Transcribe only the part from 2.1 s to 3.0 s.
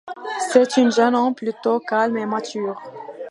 et mature.